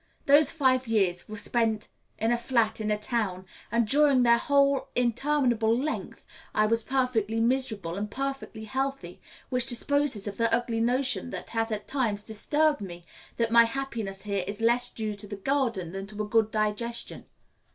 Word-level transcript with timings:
Those 0.25 0.49
five 0.51 0.87
years 0.87 1.29
were 1.29 1.37
spent 1.37 1.87
in 2.17 2.31
a 2.31 2.37
flat 2.39 2.81
in 2.81 2.89
a 2.89 2.97
town, 2.97 3.45
and 3.71 3.87
during 3.87 4.23
their 4.23 4.39
whole 4.39 4.87
interminable 4.95 5.77
length 5.77 6.25
I 6.55 6.65
was 6.65 6.81
perfectly 6.81 7.39
miserable 7.39 7.93
and 7.97 8.09
perfectly 8.09 8.63
healthy, 8.65 9.21
which 9.49 9.67
disposes 9.67 10.27
of 10.27 10.37
the 10.37 10.51
ugly 10.51 10.81
notion 10.81 11.29
that 11.29 11.49
has 11.51 11.71
at 11.71 11.85
times 11.87 12.23
disturbed 12.23 12.81
me 12.81 13.05
that 13.37 13.51
my 13.51 13.65
happiness 13.65 14.23
here 14.23 14.43
is 14.47 14.59
less 14.59 14.89
due 14.89 15.13
to 15.13 15.27
the 15.27 15.35
garden 15.37 15.91
than 15.91 16.07
to 16.07 16.23
a 16.23 16.27
good 16.27 16.49
digestion. 16.49 17.27